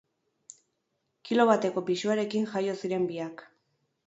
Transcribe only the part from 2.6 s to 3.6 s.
ziren biak.